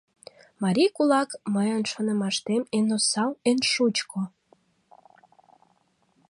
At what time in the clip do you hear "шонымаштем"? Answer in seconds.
1.91-2.61